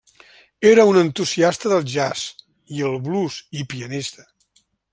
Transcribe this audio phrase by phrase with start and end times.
[0.69, 2.23] Era un entusiasta del jazz
[2.77, 4.27] i el blues i pianista.